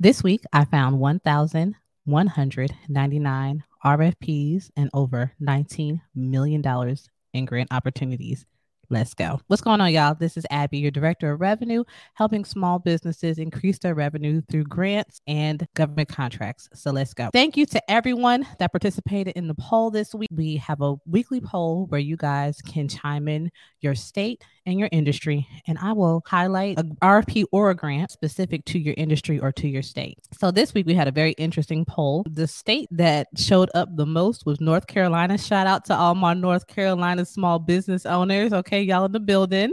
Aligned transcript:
This 0.00 0.22
week, 0.22 0.44
I 0.52 0.64
found 0.64 1.00
1,199 1.00 3.64
RFPs 3.84 4.70
and 4.76 4.90
over 4.94 5.32
$19 5.42 6.00
million 6.14 6.96
in 7.32 7.44
grant 7.44 7.72
opportunities 7.72 8.46
Let's 8.90 9.12
go. 9.12 9.38
What's 9.48 9.60
going 9.60 9.82
on, 9.82 9.92
y'all? 9.92 10.14
This 10.14 10.38
is 10.38 10.46
Abby, 10.48 10.78
your 10.78 10.90
director 10.90 11.32
of 11.32 11.42
revenue, 11.42 11.84
helping 12.14 12.46
small 12.46 12.78
businesses 12.78 13.38
increase 13.38 13.78
their 13.78 13.94
revenue 13.94 14.40
through 14.50 14.64
grants 14.64 15.20
and 15.26 15.66
government 15.74 16.08
contracts. 16.08 16.70
So 16.72 16.90
let's 16.90 17.12
go. 17.12 17.28
Thank 17.30 17.58
you 17.58 17.66
to 17.66 17.90
everyone 17.90 18.46
that 18.58 18.72
participated 18.72 19.36
in 19.36 19.46
the 19.46 19.54
poll 19.54 19.90
this 19.90 20.14
week. 20.14 20.30
We 20.32 20.56
have 20.56 20.80
a 20.80 20.94
weekly 21.04 21.42
poll 21.42 21.84
where 21.88 22.00
you 22.00 22.16
guys 22.16 22.62
can 22.62 22.88
chime 22.88 23.28
in 23.28 23.50
your 23.82 23.94
state 23.94 24.42
and 24.68 24.78
your 24.78 24.90
industry, 24.92 25.48
and 25.66 25.78
I 25.78 25.92
will 25.92 26.22
highlight 26.26 26.78
a 26.78 26.84
RFP 27.02 27.44
or 27.52 27.70
a 27.70 27.74
grant 27.74 28.10
specific 28.10 28.66
to 28.66 28.78
your 28.78 28.94
industry 28.98 29.40
or 29.40 29.50
to 29.52 29.66
your 29.66 29.82
state. 29.82 30.18
So 30.38 30.50
this 30.50 30.74
week 30.74 30.86
we 30.86 30.94
had 30.94 31.08
a 31.08 31.10
very 31.10 31.32
interesting 31.32 31.86
poll. 31.86 32.24
The 32.28 32.46
state 32.46 32.86
that 32.90 33.28
showed 33.34 33.70
up 33.74 33.88
the 33.96 34.04
most 34.04 34.44
was 34.44 34.60
North 34.60 34.86
Carolina. 34.86 35.38
Shout 35.38 35.66
out 35.66 35.86
to 35.86 35.94
all 35.94 36.14
my 36.14 36.34
North 36.34 36.66
Carolina 36.66 37.24
small 37.24 37.58
business 37.58 38.04
owners. 38.04 38.52
Okay, 38.52 38.82
y'all 38.82 39.06
in 39.06 39.12
the 39.12 39.20
building. 39.20 39.72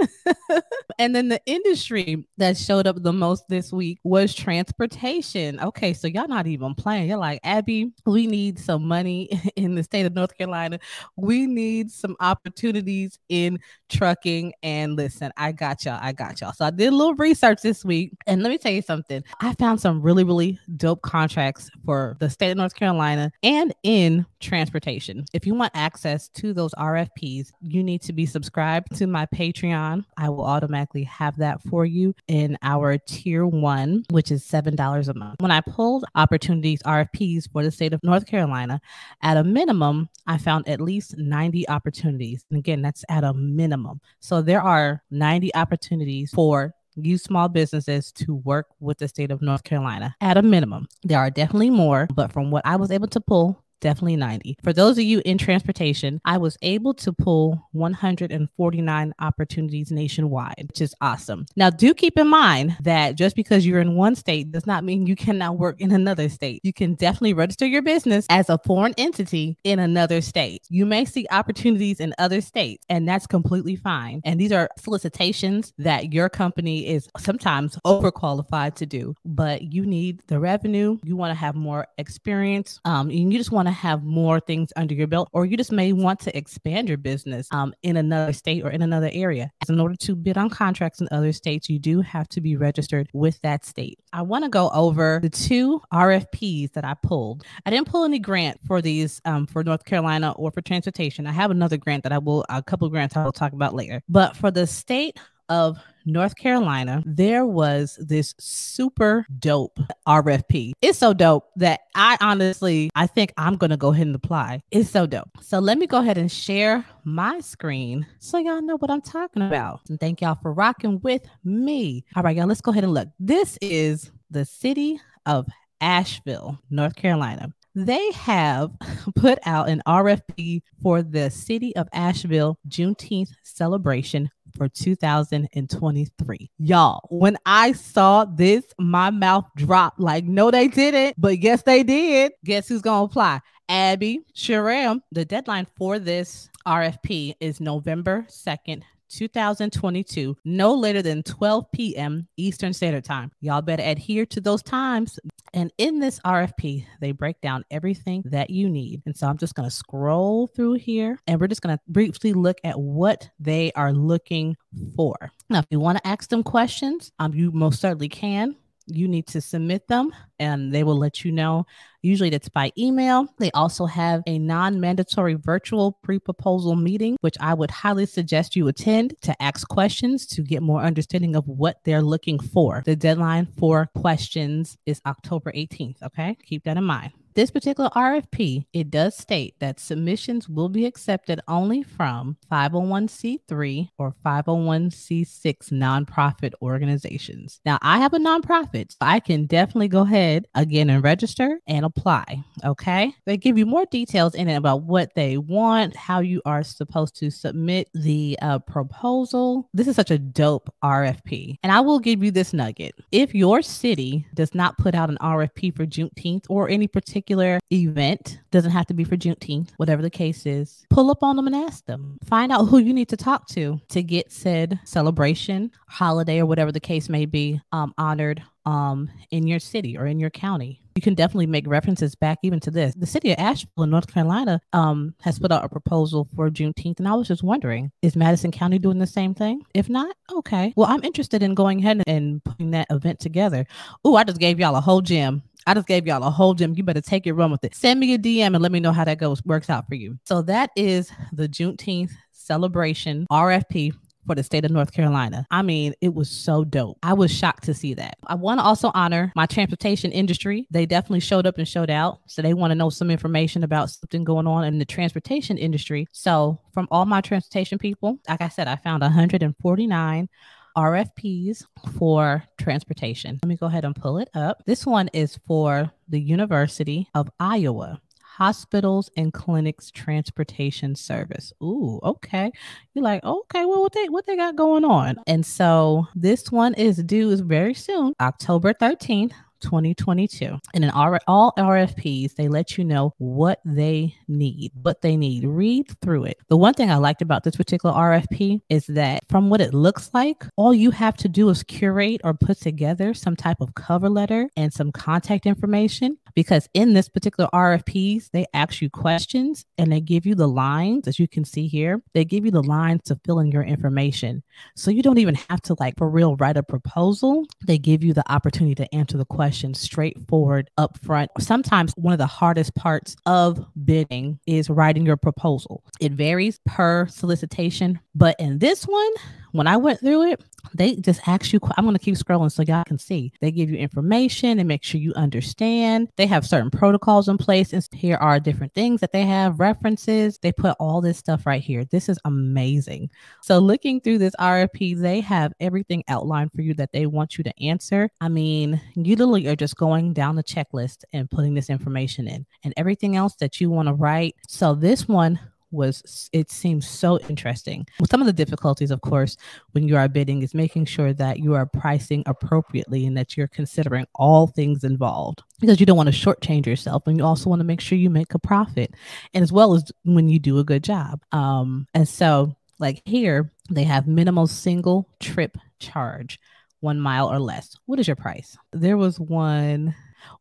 and 0.97 1.13
then 1.13 1.27
the 1.27 1.41
industry 1.45 2.25
that 2.37 2.57
showed 2.57 2.87
up 2.87 3.03
the 3.03 3.13
most 3.13 3.49
this 3.49 3.73
week 3.73 3.99
was 4.03 4.33
transportation. 4.33 5.59
Okay, 5.59 5.93
so 5.93 6.07
y'all 6.07 6.29
not 6.29 6.47
even 6.47 6.73
playing. 6.73 7.09
You're 7.09 7.17
like, 7.17 7.41
Abby, 7.43 7.91
we 8.05 8.27
need 8.27 8.59
some 8.59 8.87
money 8.87 9.29
in 9.57 9.75
the 9.75 9.83
state 9.83 10.05
of 10.05 10.13
North 10.13 10.37
Carolina. 10.37 10.79
We 11.17 11.47
need 11.47 11.91
some 11.91 12.15
opportunities 12.21 13.19
in 13.27 13.59
trucking. 13.89 14.53
And 14.63 14.84
listen, 14.93 15.31
I 15.37 15.51
got 15.51 15.85
y'all. 15.85 15.99
I 16.01 16.11
got 16.11 16.41
y'all. 16.41 16.53
So 16.53 16.65
I 16.65 16.69
did 16.69 16.93
a 16.93 16.95
little 16.95 17.15
research 17.15 17.61
this 17.61 17.83
week. 17.83 18.11
And 18.27 18.43
let 18.43 18.49
me 18.49 18.57
tell 18.57 18.71
you 18.71 18.81
something. 18.81 19.23
I 19.39 19.53
found 19.55 19.79
some 19.81 20.01
really, 20.01 20.23
really 20.23 20.59
dope 20.77 21.01
contracts 21.01 21.69
for 21.85 22.17
the 22.19 22.29
state 22.29 22.51
of 22.51 22.57
North 22.57 22.75
Carolina 22.75 23.31
and 23.43 23.73
in 23.83 24.25
transportation. 24.39 25.25
If 25.33 25.47
you 25.47 25.55
want 25.55 25.71
access 25.73 26.27
to 26.29 26.53
those 26.53 26.73
RFPs, 26.75 27.51
you 27.61 27.83
need 27.83 28.01
to 28.03 28.13
be 28.13 28.25
subscribed 28.25 28.95
to 28.97 29.07
my 29.07 29.25
Patreon. 29.27 30.05
I 30.17 30.29
will 30.29 30.45
automatically 30.45 31.03
have 31.03 31.37
that 31.37 31.61
for 31.63 31.85
you 31.85 32.13
in 32.27 32.57
our 32.61 32.97
tier 32.97 33.45
one, 33.45 34.05
which 34.11 34.31
is 34.31 34.43
$7 34.43 35.07
a 35.07 35.13
month. 35.13 35.41
When 35.41 35.51
I 35.51 35.61
pulled 35.61 36.05
opportunities 36.15 36.81
RFPs 36.83 37.51
for 37.51 37.63
the 37.63 37.71
state 37.71 37.93
of 37.93 38.03
North 38.03 38.25
Carolina, 38.25 38.79
at 39.21 39.37
a 39.37 39.43
minimum, 39.43 40.09
I 40.27 40.37
found 40.37 40.67
at 40.67 40.81
least 40.81 41.17
90 41.17 41.67
opportunities. 41.69 42.45
And 42.49 42.59
again, 42.59 42.81
that's 42.81 43.03
at 43.09 43.23
a 43.23 43.33
minimum. 43.33 44.01
So 44.19 44.41
there 44.41 44.61
are 44.61 44.74
90 45.11 45.53
opportunities 45.55 46.31
for 46.31 46.73
you 46.95 47.17
small 47.17 47.49
businesses 47.49 48.11
to 48.13 48.35
work 48.35 48.67
with 48.79 48.97
the 48.97 49.07
state 49.07 49.31
of 49.31 49.41
North 49.41 49.63
Carolina 49.63 50.15
at 50.21 50.37
a 50.37 50.41
minimum. 50.41 50.87
There 51.03 51.19
are 51.19 51.29
definitely 51.29 51.69
more, 51.69 52.07
but 52.13 52.31
from 52.31 52.51
what 52.51 52.65
I 52.65 52.77
was 52.77 52.91
able 52.91 53.07
to 53.07 53.19
pull, 53.19 53.64
definitely 53.79 54.15
90. 54.15 54.57
For 54.63 54.73
those 54.73 54.97
of 54.97 55.03
you 55.03 55.21
in 55.25 55.37
transportation, 55.37 56.21
I 56.25 56.37
was 56.37 56.57
able 56.61 56.93
to 56.95 57.13
pull 57.13 57.67
149 57.71 59.13
opportunities 59.19 59.91
nationwide, 59.91 60.65
which 60.67 60.81
is 60.81 60.95
awesome. 61.01 61.45
Now, 61.55 61.69
do 61.69 61.93
keep 61.93 62.17
in 62.17 62.27
mind 62.27 62.77
that 62.81 63.15
just 63.15 63.35
because 63.35 63.65
you're 63.65 63.79
in 63.79 63.95
one 63.95 64.15
state 64.15 64.51
does 64.51 64.65
not 64.65 64.83
mean 64.83 65.07
you 65.07 65.15
cannot 65.15 65.57
work 65.57 65.79
in 65.79 65.91
another 65.91 66.29
state. 66.29 66.61
You 66.63 66.73
can 66.73 66.95
definitely 66.95 67.33
register 67.33 67.65
your 67.65 67.81
business 67.81 68.25
as 68.29 68.49
a 68.49 68.57
foreign 68.65 68.93
entity 68.97 69.57
in 69.63 69.79
another 69.79 70.21
state. 70.21 70.63
You 70.69 70.85
may 70.85 71.05
see 71.05 71.27
opportunities 71.31 71.99
in 71.99 72.13
other 72.17 72.41
states, 72.41 72.85
and 72.89 73.07
that's 73.07 73.27
completely 73.27 73.75
fine. 73.75 74.21
And 74.23 74.39
these 74.39 74.51
are 74.51 74.69
solicitations 74.77 75.73
that 75.77 76.13
your 76.13 76.29
company 76.29 76.87
is 76.87 77.09
sometimes 77.17 77.77
overqualified 77.85 78.75
to 78.75 78.85
do, 78.85 79.15
but 79.25 79.73
you 79.73 79.85
need 79.85 80.21
the 80.27 80.39
revenue. 80.39 80.97
You 81.03 81.15
want 81.15 81.31
to 81.31 81.35
have 81.35 81.55
more 81.55 81.87
experience. 81.97 82.79
Um, 82.85 83.09
and 83.09 83.31
you 83.31 83.37
just 83.37 83.51
want 83.51 83.64
to 83.65 83.71
have 83.71 84.03
more 84.03 84.39
things 84.39 84.71
under 84.75 84.93
your 84.93 85.07
belt, 85.07 85.29
or 85.33 85.45
you 85.45 85.57
just 85.57 85.71
may 85.71 85.93
want 85.93 86.19
to 86.21 86.37
expand 86.37 86.87
your 86.87 86.97
business 86.97 87.47
um, 87.51 87.73
in 87.83 87.97
another 87.97 88.33
state 88.33 88.63
or 88.63 88.69
in 88.69 88.81
another 88.81 89.09
area. 89.13 89.51
In 89.67 89.79
order 89.79 89.95
to 89.95 90.15
bid 90.15 90.37
on 90.37 90.49
contracts 90.49 91.01
in 91.01 91.07
other 91.11 91.31
states, 91.31 91.69
you 91.69 91.79
do 91.79 92.01
have 92.01 92.27
to 92.29 92.41
be 92.41 92.55
registered 92.55 93.09
with 93.13 93.39
that 93.41 93.65
state. 93.65 93.99
I 94.13 94.21
want 94.21 94.43
to 94.43 94.49
go 94.49 94.69
over 94.69 95.19
the 95.21 95.29
two 95.29 95.81
RFPs 95.93 96.73
that 96.73 96.85
I 96.85 96.95
pulled. 96.95 97.43
I 97.65 97.69
didn't 97.69 97.87
pull 97.87 98.05
any 98.05 98.19
grant 98.19 98.59
for 98.65 98.81
these 98.81 99.21
um, 99.25 99.47
for 99.47 99.63
North 99.63 99.85
Carolina 99.85 100.31
or 100.31 100.51
for 100.51 100.61
transportation. 100.61 101.27
I 101.27 101.31
have 101.31 101.51
another 101.51 101.77
grant 101.77 102.03
that 102.03 102.11
I 102.11 102.17
will, 102.17 102.45
a 102.49 102.61
couple 102.61 102.89
grants 102.89 103.15
I 103.15 103.23
will 103.23 103.31
talk 103.31 103.53
about 103.53 103.73
later. 103.73 104.01
But 104.07 104.35
for 104.35 104.51
the 104.51 104.67
state 104.67 105.17
of 105.49 105.77
North 106.05 106.35
Carolina, 106.35 107.01
there 107.05 107.45
was 107.45 107.97
this 107.99 108.35
super 108.39 109.25
dope 109.39 109.79
RFP. 110.07 110.73
It's 110.81 110.99
so 110.99 111.13
dope 111.13 111.49
that 111.55 111.81
I 111.95 112.17
honestly, 112.21 112.89
I 112.95 113.07
think 113.07 113.33
I'm 113.37 113.55
going 113.55 113.71
to 113.71 113.77
go 113.77 113.89
ahead 113.89 114.07
and 114.07 114.15
apply. 114.15 114.61
It's 114.71 114.89
so 114.89 115.07
dope. 115.07 115.29
So 115.41 115.59
let 115.59 115.77
me 115.77 115.87
go 115.87 115.99
ahead 115.99 116.17
and 116.17 116.31
share 116.31 116.85
my 117.03 117.39
screen 117.39 118.05
so 118.19 118.37
y'all 118.37 118.61
know 118.61 118.77
what 118.77 118.91
I'm 118.91 119.01
talking 119.01 119.41
about. 119.41 119.81
And 119.89 119.99
thank 119.99 120.21
y'all 120.21 120.37
for 120.41 120.53
rocking 120.53 120.99
with 121.01 121.23
me. 121.43 122.05
All 122.15 122.23
right, 122.23 122.35
y'all, 122.35 122.47
let's 122.47 122.61
go 122.61 122.71
ahead 122.71 122.83
and 122.83 122.93
look. 122.93 123.09
This 123.19 123.57
is 123.61 124.11
the 124.29 124.45
city 124.45 124.99
of 125.25 125.47
Asheville, 125.81 126.59
North 126.69 126.95
Carolina 126.95 127.51
they 127.75 128.09
have 128.13 128.71
put 129.15 129.37
out 129.45 129.69
an 129.69 129.81
RFP 129.85 130.61
for 130.81 131.03
the 131.03 131.29
City 131.29 131.75
of 131.75 131.87
Asheville 131.93 132.57
Juneteenth 132.69 133.31
celebration 133.43 134.29
for 134.55 134.67
2023. 134.69 136.51
Y'all, 136.57 137.07
when 137.09 137.37
I 137.45 137.73
saw 137.73 138.25
this, 138.25 138.63
my 138.79 139.09
mouth 139.09 139.45
dropped 139.55 139.99
like, 139.99 140.25
no, 140.25 140.51
they 140.51 140.67
didn't, 140.67 141.15
but 141.19 141.39
yes, 141.39 141.61
they 141.63 141.83
did. 141.83 142.31
Guess 142.43 142.67
who's 142.67 142.81
going 142.81 143.07
to 143.07 143.11
apply? 143.11 143.41
Abby 143.69 144.21
Sharam. 144.35 145.01
The 145.11 145.25
deadline 145.25 145.67
for 145.77 145.99
this 145.99 146.49
RFP 146.67 147.35
is 147.39 147.59
November 147.59 148.25
2nd, 148.29 148.83
2022, 149.15 150.37
no 150.45 150.73
later 150.73 151.01
than 151.01 151.23
12 151.23 151.65
p.m. 151.71 152.27
Eastern 152.37 152.73
Standard 152.73 153.03
Time. 153.03 153.31
Y'all 153.41 153.61
better 153.61 153.83
adhere 153.83 154.25
to 154.27 154.41
those 154.41 154.61
times. 154.61 155.19
And 155.53 155.71
in 155.77 155.99
this 155.99 156.19
RFP, 156.25 156.85
they 156.99 157.11
break 157.13 157.39
down 157.41 157.63
everything 157.71 158.23
that 158.25 158.49
you 158.49 158.69
need. 158.69 159.01
And 159.05 159.15
so 159.15 159.27
I'm 159.27 159.37
just 159.37 159.55
going 159.55 159.69
to 159.69 159.75
scroll 159.75 160.47
through 160.47 160.73
here 160.73 161.17
and 161.27 161.39
we're 161.39 161.47
just 161.47 161.61
going 161.61 161.77
to 161.77 161.81
briefly 161.87 162.33
look 162.33 162.57
at 162.63 162.79
what 162.79 163.29
they 163.39 163.71
are 163.73 163.93
looking 163.93 164.57
for. 164.95 165.15
Now, 165.49 165.59
if 165.59 165.65
you 165.69 165.79
want 165.79 165.97
to 165.99 166.07
ask 166.07 166.29
them 166.29 166.43
questions, 166.43 167.11
um, 167.19 167.33
you 167.33 167.51
most 167.51 167.79
certainly 167.79 168.09
can 168.09 168.55
you 168.87 169.07
need 169.07 169.27
to 169.27 169.41
submit 169.41 169.87
them 169.87 170.13
and 170.39 170.73
they 170.73 170.83
will 170.83 170.97
let 170.97 171.23
you 171.23 171.31
know. 171.31 171.65
Usually 172.01 172.29
that's 172.29 172.49
by 172.49 172.71
email. 172.77 173.27
They 173.39 173.51
also 173.51 173.85
have 173.85 174.21
a 174.27 174.37
non 174.37 174.79
mandatory 174.79 175.33
virtual 175.33 175.93
pre 176.03 176.19
proposal 176.19 176.75
meeting, 176.75 177.17
which 177.21 177.35
I 177.39 177.53
would 177.53 177.71
highly 177.71 178.05
suggest 178.05 178.55
you 178.55 178.67
attend 178.67 179.15
to 179.21 179.41
ask 179.41 179.67
questions 179.67 180.25
to 180.27 180.43
get 180.43 180.61
more 180.61 180.81
understanding 180.81 181.35
of 181.35 181.47
what 181.47 181.77
they're 181.83 182.03
looking 182.03 182.39
for. 182.39 182.83
The 182.85 182.95
deadline 182.95 183.47
for 183.57 183.89
questions 183.95 184.77
is 184.85 185.01
October 185.05 185.51
18th. 185.51 186.03
Okay. 186.03 186.37
Keep 186.45 186.65
that 186.65 186.77
in 186.77 186.83
mind. 186.83 187.13
This 187.35 187.51
particular 187.51 187.89
RFP, 187.89 188.65
it 188.71 188.89
does 188.89 189.13
state 189.13 189.55
that 189.59 189.77
submissions 189.77 190.47
will 190.47 190.69
be 190.69 190.85
accepted 190.85 191.41
only 191.49 191.83
from 191.83 192.37
501c3 192.49 193.89
or 193.97 194.15
501c6 194.25 195.73
nonprofit 195.73 196.53
organizations. 196.61 197.59
Now, 197.65 197.77
I 197.81 197.97
have 197.97 198.13
a 198.13 198.19
nonprofit, 198.19 198.91
so 198.91 198.99
I 199.01 199.19
can 199.19 199.47
definitely 199.47 199.89
go 199.89 200.03
ahead 200.03 200.45
again 200.55 200.89
and 200.89 201.03
register 201.03 201.59
and 201.67 201.83
apply. 201.83 202.41
Okay. 202.63 203.13
They 203.25 203.35
give 203.35 203.57
you 203.57 203.65
more 203.65 203.85
details 203.87 204.33
in 204.33 204.47
it 204.47 204.55
about 204.55 204.83
what 204.83 205.13
they 205.13 205.37
want, 205.37 205.93
how 205.97 206.21
you 206.21 206.41
are 206.45 206.63
supposed 206.63 207.17
to 207.17 207.29
submit 207.29 207.89
the 207.93 208.39
uh, 208.41 208.59
proposal. 208.59 209.69
This 209.73 209.89
is 209.89 209.97
such 209.97 210.11
a 210.11 210.17
dope 210.17 210.73
RFP. 210.81 211.57
And 211.63 211.73
I 211.73 211.81
will 211.81 211.99
give 211.99 212.23
you 212.23 212.31
this 212.31 212.53
nugget. 212.53 212.95
If 213.11 213.35
your 213.35 213.61
city 213.61 214.25
does 214.33 214.55
not 214.55 214.77
put 214.77 214.95
out 214.95 215.09
an 215.09 215.17
RFP 215.17 215.75
for 215.75 215.85
Juneteenth 215.85 216.45
or 216.49 216.69
any 216.69 216.87
particular 216.87 217.24
particular 217.25 217.59
event, 217.71 218.39
doesn't 218.51 218.69
have 218.69 218.85
to 218.85 218.93
be 218.93 219.03
for 219.03 219.17
Juneteenth, 219.17 219.69
whatever 219.77 220.03
the 220.03 220.11
case 220.11 220.45
is, 220.45 220.85
pull 220.91 221.09
up 221.09 221.23
on 221.23 221.35
them 221.35 221.47
and 221.47 221.55
ask 221.55 221.83
them. 221.85 222.19
Find 222.23 222.51
out 222.51 222.65
who 222.65 222.77
you 222.77 222.93
need 222.93 223.09
to 223.09 223.17
talk 223.17 223.47
to 223.49 223.81
to 223.89 224.03
get 224.03 224.31
said 224.31 224.79
celebration, 224.83 225.71
holiday, 225.87 226.39
or 226.39 226.45
whatever 226.45 226.71
the 226.71 226.79
case 226.79 227.09
may 227.09 227.25
be, 227.25 227.59
um, 227.71 227.95
honored 227.97 228.43
um, 228.67 229.09
in 229.31 229.47
your 229.47 229.59
city 229.59 229.97
or 229.97 230.05
in 230.05 230.19
your 230.19 230.29
county. 230.29 230.81
You 230.95 231.01
can 231.01 231.15
definitely 231.15 231.47
make 231.47 231.67
references 231.67 232.15
back 232.15 232.37
even 232.43 232.59
to 232.61 232.71
this. 232.71 232.93
The 232.95 233.05
city 233.05 233.31
of 233.31 233.39
Asheville 233.39 233.83
in 233.83 233.89
North 233.89 234.07
Carolina 234.07 234.61
um, 234.71 235.15
has 235.21 235.39
put 235.39 235.51
out 235.51 235.65
a 235.65 235.69
proposal 235.69 236.29
for 236.35 236.49
Juneteenth, 236.49 236.99
and 236.99 237.07
I 237.07 237.15
was 237.15 237.27
just 237.27 237.43
wondering, 237.43 237.91
is 238.03 238.15
Madison 238.15 238.51
County 238.51 238.77
doing 238.77 238.99
the 238.99 239.07
same 239.07 239.33
thing? 239.33 239.65
If 239.73 239.89
not, 239.89 240.15
okay. 240.31 240.73
Well, 240.77 240.87
I'm 240.87 241.03
interested 241.03 241.41
in 241.41 241.55
going 241.55 241.79
ahead 241.79 242.03
and 242.05 242.43
putting 242.43 242.71
that 242.71 242.87
event 242.91 243.19
together. 243.19 243.65
Oh, 244.05 244.15
I 244.15 244.23
just 244.23 244.39
gave 244.39 244.59
y'all 244.59 244.75
a 244.75 244.81
whole 244.81 245.01
gym 245.01 245.41
I 245.67 245.73
just 245.73 245.87
gave 245.87 246.05
y'all 246.05 246.23
a 246.23 246.29
whole 246.29 246.53
gym. 246.53 246.73
You 246.75 246.83
better 246.83 247.01
take 247.01 247.25
it, 247.25 247.33
run 247.33 247.51
with 247.51 247.63
it. 247.63 247.73
Send 247.75 247.99
me 247.99 248.13
a 248.13 248.19
DM 248.19 248.47
and 248.47 248.61
let 248.61 248.71
me 248.71 248.79
know 248.79 248.91
how 248.91 249.03
that 249.03 249.17
goes, 249.17 249.43
works 249.45 249.69
out 249.69 249.87
for 249.87 249.95
you. 249.95 250.17
So 250.25 250.41
that 250.43 250.69
is 250.75 251.11
the 251.33 251.47
Juneteenth 251.47 252.11
celebration 252.31 253.25
RFP 253.31 253.93
for 254.25 254.35
the 254.35 254.43
state 254.43 254.65
of 254.65 254.71
North 254.71 254.91
Carolina. 254.91 255.45
I 255.51 255.61
mean, 255.61 255.93
it 256.01 256.13
was 256.13 256.29
so 256.29 256.63
dope. 256.63 256.97
I 257.03 257.13
was 257.13 257.31
shocked 257.31 257.63
to 257.65 257.73
see 257.73 257.93
that. 257.95 258.17
I 258.25 258.35
want 258.35 258.59
to 258.59 258.63
also 258.63 258.91
honor 258.93 259.31
my 259.35 259.45
transportation 259.45 260.11
industry. 260.11 260.67
They 260.71 260.85
definitely 260.85 261.19
showed 261.19 261.45
up 261.45 261.57
and 261.57 261.67
showed 261.67 261.89
out. 261.89 262.19
So 262.27 262.41
they 262.41 262.53
want 262.53 262.71
to 262.71 262.75
know 262.75 262.89
some 262.89 263.11
information 263.11 263.63
about 263.63 263.89
something 263.89 264.23
going 264.23 264.47
on 264.47 264.63
in 264.63 264.79
the 264.79 264.85
transportation 264.85 265.57
industry. 265.57 266.07
So, 266.11 266.59
from 266.73 266.87
all 266.91 267.05
my 267.05 267.21
transportation 267.21 267.77
people, 267.77 268.19
like 268.27 268.41
I 268.41 268.49
said, 268.49 268.67
I 268.67 268.75
found 268.75 269.01
149 269.01 270.29
RFPs 270.75 271.65
for 271.97 272.43
transportation. 272.57 273.39
Let 273.43 273.47
me 273.47 273.55
go 273.55 273.67
ahead 273.67 273.85
and 273.85 273.95
pull 273.95 274.17
it 274.17 274.29
up. 274.33 274.63
This 274.65 274.85
one 274.85 275.09
is 275.13 275.37
for 275.47 275.91
the 276.07 276.19
University 276.19 277.07
of 277.15 277.29
Iowa. 277.39 278.01
Hospitals 278.21 279.09
and 279.15 279.31
clinics 279.31 279.91
transportation 279.91 280.93
service. 280.93 281.53
Ooh, 281.63 282.01
okay. 282.03 282.51
You're 282.93 283.03
like, 283.03 283.23
okay, 283.23 283.63
well, 283.63 283.81
what 283.81 283.93
they 283.93 284.09
what 284.09 284.25
they 284.25 284.35
got 284.35 284.57
going 284.57 284.83
on? 284.83 285.15
And 285.25 285.45
so 285.45 286.07
this 286.15 286.51
one 286.51 286.73
is 286.73 286.97
due 286.97 287.31
is 287.31 287.39
very 287.39 287.73
soon, 287.73 288.13
October 288.19 288.73
13th. 288.73 289.31
2022. 289.61 290.57
And 290.73 290.83
in 290.83 290.89
all, 290.89 291.17
all 291.27 291.53
RFPs, 291.57 292.35
they 292.35 292.47
let 292.47 292.77
you 292.77 292.83
know 292.83 293.13
what 293.17 293.59
they 293.65 294.15
need, 294.27 294.71
what 294.81 295.01
they 295.01 295.17
need. 295.17 295.45
Read 295.45 295.87
through 296.01 296.25
it. 296.25 296.37
The 296.49 296.57
one 296.57 296.73
thing 296.73 296.91
I 296.91 296.97
liked 296.97 297.21
about 297.21 297.43
this 297.43 297.55
particular 297.55 297.95
RFP 297.95 298.61
is 298.69 298.85
that 298.87 299.23
from 299.29 299.49
what 299.49 299.61
it 299.61 299.73
looks 299.73 300.09
like, 300.13 300.45
all 300.55 300.73
you 300.73 300.91
have 300.91 301.15
to 301.17 301.29
do 301.29 301.49
is 301.49 301.63
curate 301.63 302.21
or 302.23 302.33
put 302.33 302.59
together 302.59 303.13
some 303.13 303.35
type 303.35 303.57
of 303.61 303.75
cover 303.75 304.09
letter 304.09 304.49
and 304.55 304.73
some 304.73 304.91
contact 304.91 305.45
information. 305.45 306.17
Because 306.35 306.67
in 306.73 306.93
this 306.93 307.09
particular 307.09 307.49
RFPs, 307.53 308.29
they 308.31 308.45
ask 308.53 308.81
you 308.81 308.89
questions 308.89 309.65
and 309.77 309.91
they 309.91 310.01
give 310.01 310.25
you 310.25 310.35
the 310.35 310.47
lines, 310.47 311.07
as 311.07 311.17
you 311.17 311.27
can 311.27 311.45
see 311.45 311.67
here, 311.67 312.01
they 312.13 312.25
give 312.25 312.45
you 312.45 312.51
the 312.51 312.61
lines 312.61 313.01
to 313.05 313.19
fill 313.23 313.39
in 313.39 313.51
your 313.51 313.63
information. 313.63 314.43
So 314.75 314.91
you 314.91 315.01
don't 315.01 315.17
even 315.17 315.35
have 315.49 315.61
to, 315.63 315.75
like, 315.79 315.97
for 315.97 316.09
real, 316.09 316.35
write 316.35 316.57
a 316.57 316.63
proposal. 316.63 317.45
They 317.65 317.77
give 317.77 318.03
you 318.03 318.13
the 318.13 318.29
opportunity 318.31 318.75
to 318.75 318.95
answer 318.95 319.17
the 319.17 319.25
question 319.25 319.73
straightforward 319.73 320.69
upfront. 320.77 321.27
Sometimes 321.39 321.93
one 321.95 322.13
of 322.13 322.19
the 322.19 322.27
hardest 322.27 322.75
parts 322.75 323.15
of 323.25 323.65
bidding 323.85 324.39
is 324.45 324.69
writing 324.69 325.05
your 325.05 325.17
proposal. 325.17 325.83
It 325.99 326.11
varies 326.11 326.59
per 326.65 327.07
solicitation, 327.07 327.99
but 328.13 328.35
in 328.39 328.59
this 328.59 328.83
one, 328.83 329.11
when 329.53 329.67
I 329.67 329.77
went 329.77 330.01
through 330.01 330.31
it, 330.31 330.43
they 330.73 330.95
just 330.95 331.27
ask 331.27 331.53
you. 331.53 331.59
I'm 331.77 331.85
going 331.85 331.95
to 331.95 332.03
keep 332.03 332.15
scrolling 332.15 332.51
so 332.51 332.63
y'all 332.63 332.83
can 332.83 332.97
see. 332.97 333.31
They 333.41 333.51
give 333.51 333.69
you 333.69 333.77
information 333.77 334.59
and 334.59 334.67
make 334.67 334.83
sure 334.83 334.99
you 334.99 335.13
understand. 335.13 336.09
They 336.17 336.27
have 336.27 336.45
certain 336.45 336.71
protocols 336.71 337.27
in 337.27 337.37
place, 337.37 337.73
and 337.73 337.87
here 337.93 338.17
are 338.17 338.39
different 338.39 338.73
things 338.73 339.01
that 339.01 339.11
they 339.11 339.23
have 339.23 339.59
references. 339.59 340.39
They 340.39 340.51
put 340.51 340.75
all 340.79 341.01
this 341.01 341.17
stuff 341.17 341.45
right 341.45 341.61
here. 341.61 341.85
This 341.85 342.09
is 342.09 342.19
amazing. 342.25 343.09
So, 343.41 343.59
looking 343.59 344.01
through 344.01 344.19
this 344.19 344.35
RFP, 344.39 344.99
they 344.99 345.21
have 345.21 345.53
everything 345.59 346.03
outlined 346.07 346.51
for 346.53 346.61
you 346.61 346.73
that 346.75 346.91
they 346.91 347.05
want 347.05 347.37
you 347.37 347.43
to 347.43 347.63
answer. 347.63 348.09
I 348.21 348.29
mean, 348.29 348.81
you 348.95 349.15
literally 349.15 349.47
are 349.47 349.55
just 349.55 349.75
going 349.75 350.13
down 350.13 350.35
the 350.35 350.43
checklist 350.43 351.03
and 351.13 351.29
putting 351.29 351.53
this 351.53 351.69
information 351.69 352.27
in, 352.27 352.45
and 352.63 352.73
everything 352.77 353.15
else 353.15 353.35
that 353.35 353.59
you 353.59 353.69
want 353.69 353.87
to 353.87 353.93
write. 353.93 354.35
So, 354.47 354.75
this 354.75 355.07
one 355.07 355.39
was 355.71 356.29
it 356.31 356.51
seems 356.51 356.87
so 356.87 357.19
interesting. 357.29 357.87
Some 358.09 358.21
of 358.21 358.27
the 358.27 358.33
difficulties, 358.33 358.91
of 358.91 359.01
course, 359.01 359.37
when 359.71 359.87
you 359.87 359.97
are 359.97 360.07
bidding 360.07 360.41
is 360.41 360.53
making 360.53 360.85
sure 360.85 361.13
that 361.13 361.39
you 361.39 361.53
are 361.53 361.65
pricing 361.65 362.23
appropriately 362.25 363.05
and 363.05 363.17
that 363.17 363.35
you're 363.35 363.47
considering 363.47 364.05
all 364.15 364.47
things 364.47 364.83
involved 364.83 365.43
because 365.59 365.79
you 365.79 365.85
don't 365.85 365.97
want 365.97 366.13
to 366.13 366.15
shortchange 366.15 366.65
yourself 366.65 367.07
and 367.07 367.17
you 367.17 367.23
also 367.23 367.49
want 367.49 367.59
to 367.59 367.65
make 367.65 367.81
sure 367.81 367.97
you 367.97 368.09
make 368.09 368.33
a 368.33 368.39
profit 368.39 368.93
and 369.33 369.43
as 369.43 369.51
well 369.51 369.73
as 369.73 369.91
when 370.03 370.29
you 370.29 370.39
do 370.39 370.59
a 370.59 370.63
good 370.63 370.83
job. 370.83 371.21
Um, 371.31 371.87
and 371.93 372.07
so 372.07 372.55
like 372.79 373.01
here, 373.05 373.51
they 373.69 373.83
have 373.83 374.07
minimal 374.07 374.47
single 374.47 375.09
trip 375.19 375.57
charge, 375.79 376.39
one 376.81 376.99
mile 376.99 377.31
or 377.31 377.39
less. 377.39 377.75
What 377.85 377.99
is 377.99 378.07
your 378.07 378.15
price? 378.15 378.57
There 378.73 378.97
was 378.97 379.19
one 379.19 379.95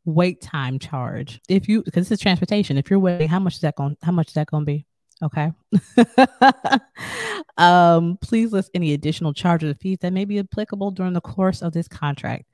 wait 0.05 0.41
time 0.41 0.79
charge. 0.79 1.41
If 1.49 1.69
you 1.69 1.83
because 1.83 2.09
this 2.09 2.19
is 2.19 2.23
transportation, 2.23 2.77
if 2.77 2.91
you're 2.91 2.99
waiting, 2.99 3.29
how 3.29 3.39
much 3.39 3.55
is 3.55 3.61
that 3.61 3.77
going 3.77 3.97
how 4.03 4.13
much 4.13 4.29
is 4.29 4.35
that 4.35 4.51
going 4.51 4.63
to 4.63 4.67
be? 4.67 4.87
Okay. 5.23 5.53
um, 7.57 8.19
please 8.21 8.53
list 8.53 8.71
any 8.75 8.93
additional 8.93 9.33
charges 9.33 9.71
or 9.71 9.75
fees 9.75 9.99
that 10.01 10.13
may 10.13 10.25
be 10.25 10.39
applicable 10.39 10.91
during 10.91 11.13
the 11.13 11.21
course 11.21 11.63
of 11.63 11.73
this 11.73 11.89
contract. 11.89 12.45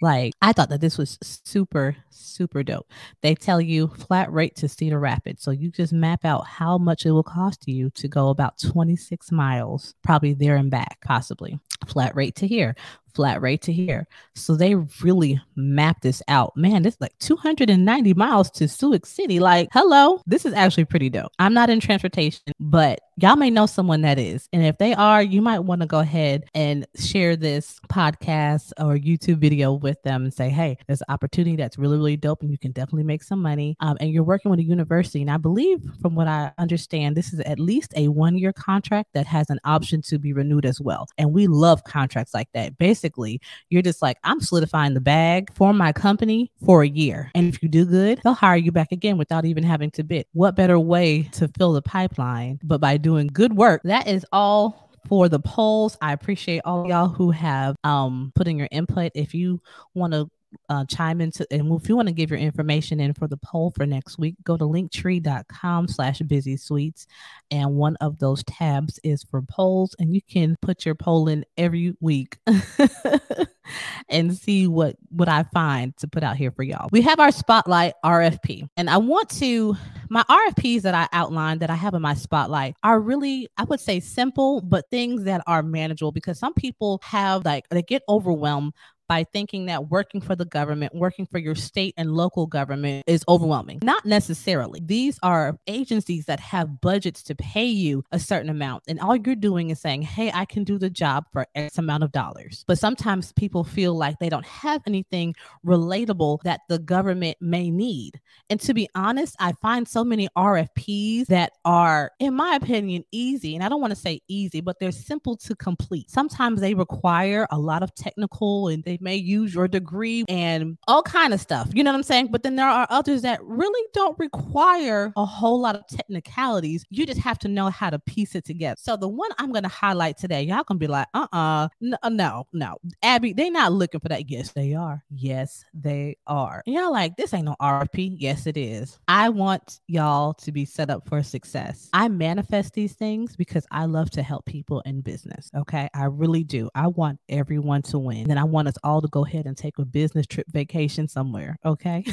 Like, 0.00 0.34
I 0.42 0.52
thought 0.52 0.68
that 0.70 0.80
this 0.80 0.98
was 0.98 1.18
super, 1.22 1.96
super 2.10 2.62
dope. 2.62 2.90
They 3.22 3.34
tell 3.34 3.60
you 3.60 3.88
flat 3.88 4.32
rate 4.32 4.56
to 4.56 4.68
Cedar 4.68 4.98
Rapids. 4.98 5.42
So 5.42 5.50
you 5.50 5.70
just 5.70 5.92
map 5.92 6.24
out 6.24 6.46
how 6.46 6.78
much 6.78 7.06
it 7.06 7.12
will 7.12 7.22
cost 7.22 7.66
you 7.66 7.90
to 7.90 8.08
go 8.08 8.28
about 8.28 8.58
26 8.58 9.30
miles, 9.32 9.94
probably 10.02 10.34
there 10.34 10.56
and 10.56 10.70
back, 10.70 10.98
possibly. 11.04 11.58
Flat 11.86 12.14
rate 12.16 12.34
to 12.36 12.46
here, 12.46 12.74
flat 13.14 13.40
rate 13.40 13.62
to 13.62 13.72
here. 13.72 14.06
So 14.34 14.56
they 14.56 14.74
really 14.74 15.40
map 15.56 16.00
this 16.02 16.22
out. 16.28 16.56
Man, 16.56 16.84
it's 16.84 17.00
like 17.00 17.16
290 17.20 18.14
miles 18.14 18.50
to 18.52 18.68
Sioux 18.68 18.98
City. 19.04 19.40
Like, 19.40 19.68
hello, 19.72 20.20
this 20.26 20.44
is 20.44 20.52
actually 20.52 20.84
pretty 20.84 21.10
dope. 21.10 21.32
I'm 21.38 21.54
not 21.54 21.70
in 21.70 21.80
transportation, 21.80 22.42
but 22.60 23.00
y'all 23.16 23.36
may 23.36 23.50
know 23.50 23.66
someone 23.66 24.02
that 24.02 24.18
is. 24.18 24.48
And 24.52 24.64
if 24.64 24.78
they 24.78 24.94
are, 24.94 25.22
you 25.22 25.40
might 25.40 25.60
want 25.60 25.82
to 25.82 25.86
go 25.86 26.00
ahead 26.00 26.44
and 26.54 26.86
share 26.96 27.36
this 27.36 27.78
podcast 27.88 28.72
or 28.78 28.96
YouTube 28.96 29.38
video 29.38 29.72
with 29.72 30.02
them 30.02 30.24
and 30.24 30.34
say, 30.34 30.48
hey, 30.48 30.78
there's 30.86 31.00
an 31.02 31.12
opportunity 31.12 31.56
that's 31.56 31.78
really, 31.78 31.96
really 31.96 32.16
dope 32.16 32.42
and 32.42 32.50
you 32.50 32.58
can 32.58 32.72
definitely 32.72 33.04
make 33.04 33.22
some 33.22 33.40
money. 33.40 33.76
Um, 33.80 33.96
and 34.00 34.10
you're 34.10 34.24
working 34.24 34.50
with 34.50 34.60
a 34.60 34.64
university. 34.64 35.20
And 35.20 35.30
I 35.30 35.36
believe, 35.36 35.80
from 36.00 36.14
what 36.14 36.26
I 36.26 36.52
understand, 36.58 37.16
this 37.16 37.32
is 37.32 37.40
at 37.40 37.60
least 37.60 37.92
a 37.96 38.08
one 38.08 38.36
year 38.36 38.52
contract 38.52 39.10
that 39.14 39.26
has 39.26 39.50
an 39.50 39.60
option 39.64 40.02
to 40.02 40.18
be 40.18 40.32
renewed 40.32 40.66
as 40.66 40.80
well. 40.80 41.06
And 41.18 41.32
we 41.32 41.46
love 41.46 41.84
contracts 41.84 42.34
like 42.34 42.48
that. 42.54 42.78
Basically, 42.78 43.40
you're 43.70 43.82
just 43.82 44.02
like, 44.02 44.18
I'm 44.24 44.40
solidifying 44.40 44.94
the 44.94 45.00
bag 45.00 45.54
for 45.54 45.72
my 45.72 45.92
company 45.92 46.50
for 46.64 46.82
a 46.82 46.88
year. 46.88 47.30
And 47.34 47.52
if 47.52 47.62
you 47.62 47.68
do 47.68 47.84
good, 47.84 48.20
they'll 48.24 48.34
hire 48.34 48.56
you 48.56 48.72
back 48.72 48.92
again 48.92 49.18
without 49.18 49.44
even 49.44 49.62
having 49.62 49.90
to 49.92 50.02
bid. 50.02 50.26
What 50.32 50.56
better 50.56 50.78
way 50.78 51.28
to 51.32 51.48
fill 51.48 51.72
the 51.72 51.82
pipeline 51.82 52.58
but 52.62 52.80
by 52.80 52.96
doing 53.04 53.28
good 53.28 53.54
work. 53.54 53.82
That 53.84 54.08
is 54.08 54.26
all 54.32 54.90
for 55.06 55.28
the 55.28 55.38
polls. 55.38 55.96
I 56.00 56.12
appreciate 56.12 56.62
all 56.64 56.88
y'all 56.88 57.08
who 57.08 57.30
have 57.30 57.76
um 57.84 58.32
put 58.34 58.48
in 58.48 58.58
your 58.58 58.68
input. 58.72 59.12
If 59.14 59.34
you 59.34 59.60
want 59.94 60.14
to 60.14 60.28
uh, 60.68 60.84
chime 60.84 61.20
into 61.20 61.44
and 61.50 61.72
if 61.72 61.88
you 61.88 61.96
want 61.96 62.06
to 62.06 62.14
give 62.14 62.30
your 62.30 62.38
information 62.38 63.00
in 63.00 63.12
for 63.12 63.26
the 63.26 63.36
poll 63.38 63.72
for 63.72 63.84
next 63.86 64.18
week 64.18 64.36
go 64.44 64.56
to 64.56 64.64
linktree.com 64.64 65.88
slash 65.88 66.20
bizzysuites 66.20 67.06
and 67.50 67.74
one 67.74 67.96
of 67.96 68.20
those 68.20 68.44
tabs 68.44 69.00
is 69.02 69.24
for 69.24 69.42
polls 69.42 69.96
and 69.98 70.14
you 70.14 70.20
can 70.22 70.56
put 70.62 70.84
your 70.84 70.94
poll 70.94 71.26
in 71.26 71.44
every 71.56 71.96
week 72.00 72.38
and 74.08 74.36
see 74.36 74.68
what 74.68 74.96
what 75.10 75.28
i 75.28 75.42
find 75.52 75.96
to 75.96 76.06
put 76.06 76.22
out 76.22 76.36
here 76.36 76.52
for 76.52 76.62
y'all 76.62 76.88
we 76.92 77.00
have 77.00 77.18
our 77.18 77.32
spotlight 77.32 77.94
rfp 78.04 78.68
and 78.76 78.88
i 78.88 78.96
want 78.96 79.28
to 79.28 79.76
my 80.10 80.22
rfps 80.24 80.82
that 80.82 80.94
i 80.94 81.08
outlined 81.12 81.60
that 81.60 81.70
i 81.70 81.74
have 81.74 81.94
in 81.94 82.02
my 82.02 82.14
spotlight 82.14 82.74
are 82.82 83.00
really 83.00 83.48
i 83.56 83.64
would 83.64 83.80
say 83.80 84.00
simple 84.00 84.60
but 84.60 84.84
things 84.90 85.24
that 85.24 85.42
are 85.46 85.62
manageable 85.62 86.12
because 86.12 86.38
some 86.38 86.54
people 86.54 87.00
have 87.02 87.44
like 87.44 87.68
they 87.70 87.82
get 87.82 88.02
overwhelmed 88.08 88.72
by 89.08 89.24
thinking 89.24 89.66
that 89.66 89.88
working 89.90 90.20
for 90.20 90.34
the 90.34 90.44
government, 90.44 90.94
working 90.94 91.26
for 91.26 91.38
your 91.38 91.54
state 91.54 91.94
and 91.96 92.12
local 92.12 92.46
government 92.46 93.04
is 93.06 93.24
overwhelming. 93.28 93.80
Not 93.82 94.04
necessarily. 94.04 94.80
These 94.82 95.18
are 95.22 95.58
agencies 95.66 96.26
that 96.26 96.40
have 96.40 96.80
budgets 96.80 97.22
to 97.24 97.34
pay 97.34 97.66
you 97.66 98.04
a 98.12 98.18
certain 98.18 98.50
amount. 98.50 98.84
And 98.88 99.00
all 99.00 99.16
you're 99.16 99.36
doing 99.36 99.70
is 99.70 99.80
saying, 99.80 100.02
hey, 100.02 100.30
I 100.32 100.44
can 100.44 100.64
do 100.64 100.78
the 100.78 100.90
job 100.90 101.24
for 101.32 101.46
X 101.54 101.78
amount 101.78 102.04
of 102.04 102.12
dollars. 102.12 102.64
But 102.66 102.78
sometimes 102.78 103.32
people 103.32 103.64
feel 103.64 103.94
like 103.94 104.18
they 104.18 104.28
don't 104.28 104.46
have 104.46 104.82
anything 104.86 105.34
relatable 105.66 106.40
that 106.44 106.60
the 106.68 106.78
government 106.78 107.36
may 107.40 107.70
need. 107.70 108.20
And 108.50 108.60
to 108.60 108.74
be 108.74 108.88
honest, 108.94 109.36
I 109.38 109.52
find 109.60 109.86
so 109.86 110.04
many 110.04 110.28
RFPs 110.36 111.26
that 111.26 111.52
are, 111.64 112.12
in 112.18 112.34
my 112.34 112.56
opinion, 112.56 113.04
easy. 113.12 113.54
And 113.54 113.64
I 113.64 113.68
don't 113.68 113.80
want 113.80 113.92
to 113.92 114.00
say 114.00 114.20
easy, 114.28 114.60
but 114.60 114.78
they're 114.80 114.92
simple 114.92 115.36
to 115.38 115.54
complete. 115.56 116.10
Sometimes 116.10 116.60
they 116.60 116.74
require 116.74 117.46
a 117.50 117.58
lot 117.58 117.82
of 117.82 117.94
technical 117.94 118.68
and 118.68 118.82
they 118.84 118.93
they 118.94 119.04
may 119.04 119.16
use 119.16 119.54
your 119.54 119.66
degree 119.66 120.24
and 120.28 120.78
all 120.86 121.02
kind 121.02 121.34
of 121.34 121.40
stuff. 121.40 121.68
You 121.72 121.82
know 121.82 121.90
what 121.90 121.96
I'm 121.96 122.02
saying? 122.02 122.28
But 122.28 122.42
then 122.42 122.56
there 122.56 122.68
are 122.68 122.86
others 122.90 123.22
that 123.22 123.42
really 123.42 123.82
don't 123.92 124.18
require 124.18 125.12
a 125.16 125.24
whole 125.24 125.60
lot 125.60 125.74
of 125.74 125.86
technicalities. 125.88 126.84
You 126.90 127.06
just 127.06 127.20
have 127.20 127.38
to 127.40 127.48
know 127.48 127.70
how 127.70 127.90
to 127.90 127.98
piece 127.98 128.34
it 128.34 128.44
together. 128.44 128.76
So 128.78 128.96
the 128.96 129.08
one 129.08 129.30
I'm 129.38 129.52
to 129.54 129.68
highlight 129.68 130.18
today, 130.18 130.42
y'all 130.42 130.64
gonna 130.64 130.78
be 130.78 130.86
like, 130.86 131.06
uh-uh, 131.14 131.68
no, 131.80 131.96
uh, 132.02 132.08
no, 132.08 132.46
no. 132.52 132.76
Abby, 133.02 133.32
they 133.32 133.50
not 133.50 133.72
looking 133.72 134.00
for 134.00 134.08
that. 134.08 134.28
Yes, 134.28 134.52
they 134.52 134.74
are. 134.74 135.02
Yes, 135.10 135.64
they 135.72 136.16
are. 136.26 136.62
And 136.66 136.74
y'all 136.74 136.92
like, 136.92 137.16
this 137.16 137.32
ain't 137.32 137.46
no 137.46 137.56
RFP. 137.60 138.16
Yes, 138.18 138.46
it 138.46 138.56
is. 138.56 138.98
I 139.08 139.28
want 139.28 139.80
y'all 139.86 140.34
to 140.34 140.52
be 140.52 140.64
set 140.64 140.90
up 140.90 141.08
for 141.08 141.22
success. 141.22 141.88
I 141.92 142.08
manifest 142.08 142.74
these 142.74 142.94
things 142.94 143.36
because 143.36 143.66
I 143.70 143.84
love 143.86 144.10
to 144.12 144.22
help 144.22 144.44
people 144.44 144.80
in 144.80 145.00
business. 145.00 145.50
Okay. 145.56 145.88
I 145.94 146.04
really 146.04 146.44
do. 146.44 146.68
I 146.74 146.88
want 146.88 147.20
everyone 147.28 147.82
to 147.82 147.98
win. 147.98 148.30
And 148.30 148.38
I 148.38 148.44
want 148.44 148.68
us 148.68 148.74
all 148.84 149.00
to 149.00 149.08
go 149.08 149.24
ahead 149.24 149.46
and 149.46 149.56
take 149.56 149.78
a 149.78 149.84
business 149.84 150.26
trip 150.26 150.46
vacation 150.48 151.08
somewhere, 151.08 151.56
okay? 151.64 152.04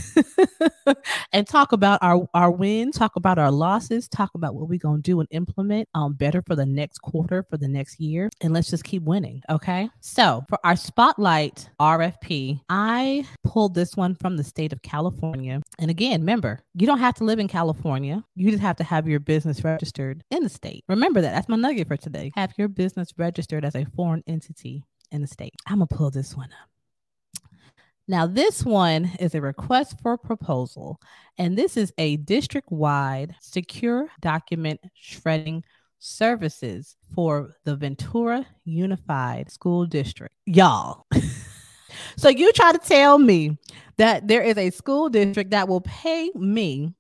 and 1.34 1.48
talk 1.48 1.72
about 1.72 2.00
our 2.02 2.28
our 2.34 2.52
wins, 2.52 2.98
talk 2.98 3.16
about 3.16 3.38
our 3.38 3.52
losses, 3.52 4.08
talk 4.08 4.32
about 4.34 4.56
what 4.56 4.70
we're 4.70 4.80
gonna 4.80 5.02
do 5.02 5.20
and 5.20 5.30
implement 5.32 5.88
um 5.94 6.14
better 6.14 6.42
for 6.42 6.56
the 6.56 6.66
next 6.66 7.00
quarter, 7.00 7.46
for 7.50 7.58
the 7.58 7.68
next 7.68 8.00
year, 8.00 8.30
and 8.42 8.54
let's 8.54 8.70
just 8.70 8.84
keep 8.84 9.04
winning, 9.04 9.42
okay? 9.50 9.90
So 10.00 10.44
for 10.50 10.58
our 10.64 10.76
spotlight 10.76 11.70
RFP, 11.80 12.62
I 12.70 13.26
pulled 13.44 13.76
this 13.76 13.96
one 13.96 14.16
from 14.16 14.38
the 14.38 14.44
state 14.44 14.74
of 14.74 14.82
California. 14.82 15.62
And 15.80 15.92
again, 15.92 16.22
remember, 16.22 16.62
you 16.74 16.88
don't 16.88 17.00
have 17.00 17.16
to 17.16 17.24
live 17.24 17.40
in 17.40 17.48
California. 17.48 18.24
You 18.36 18.52
just 18.52 18.62
have 18.62 18.78
to 18.78 18.84
have 18.84 19.08
your 19.08 19.20
business 19.20 19.64
registered 19.64 20.24
in 20.32 20.44
the 20.44 20.50
state. 20.50 20.84
Remember 20.88 21.22
that. 21.22 21.34
That's 21.34 21.50
my 21.50 21.56
nugget 21.56 21.88
for 21.88 21.98
today. 21.98 22.32
Have 22.36 22.54
your 22.58 22.68
business 22.68 23.10
registered 23.18 23.66
as 23.66 23.76
a 23.76 23.86
foreign 23.96 24.24
entity 24.28 24.84
in 25.12 25.22
the 25.22 25.28
state. 25.28 25.54
I'm 25.68 25.78
going 25.78 25.88
to 25.88 25.96
pull 25.96 26.12
this 26.12 26.36
one 26.36 26.50
up. 26.62 26.70
Now, 28.08 28.28
this 28.28 28.66
one 28.66 29.12
is 29.20 29.36
a 29.36 29.42
request 29.42 29.96
for 30.02 30.18
proposal, 30.18 31.00
and 31.38 31.58
this 31.58 31.78
is 31.78 31.94
a 31.98 32.18
district 32.18 32.72
wide 32.72 33.36
secure 33.40 34.08
document 34.20 34.82
shredding 34.96 35.64
services 36.00 36.98
for 37.14 37.56
the 37.64 37.76
Ventura 37.76 38.46
Unified 38.66 39.52
School 39.52 39.86
District. 39.86 40.36
Y'all. 40.46 41.06
so, 42.18 42.28
you 42.28 42.52
try 42.52 42.72
to 42.74 42.80
tell 42.80 43.18
me 43.18 43.58
that 43.98 44.28
there 44.28 44.42
is 44.42 44.58
a 44.58 44.72
school 44.72 45.08
district 45.08 45.52
that 45.52 45.70
will 45.70 45.82
pay 45.82 46.32
me 46.36 46.94